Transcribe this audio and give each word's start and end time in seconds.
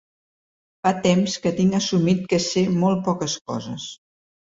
Fa 0.85 0.93
temps 1.01 1.35
que 1.43 1.51
tinc 1.59 1.75
assumit 1.79 2.23
que 2.31 2.39
sé 2.45 2.63
molt 2.85 3.05
poques 3.09 3.37
coses. 3.53 3.87